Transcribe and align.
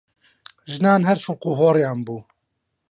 ژنان 0.73 1.01
هەر 1.07 1.17
فڵقوهۆڕیان 1.25 1.99
بوو! 2.05 2.17